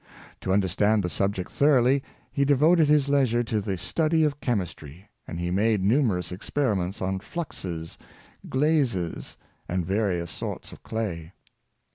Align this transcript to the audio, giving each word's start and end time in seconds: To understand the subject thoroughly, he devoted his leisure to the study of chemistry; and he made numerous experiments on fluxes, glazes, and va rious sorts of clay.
To 0.39 0.51
understand 0.51 1.03
the 1.03 1.09
subject 1.09 1.51
thoroughly, 1.51 2.01
he 2.31 2.43
devoted 2.43 2.87
his 2.87 3.07
leisure 3.07 3.43
to 3.43 3.61
the 3.61 3.77
study 3.77 4.23
of 4.23 4.41
chemistry; 4.41 5.07
and 5.27 5.39
he 5.39 5.51
made 5.51 5.83
numerous 5.83 6.31
experiments 6.31 7.03
on 7.03 7.19
fluxes, 7.19 7.99
glazes, 8.49 9.37
and 9.69 9.85
va 9.85 9.97
rious 9.99 10.29
sorts 10.29 10.71
of 10.71 10.81
clay. 10.81 11.33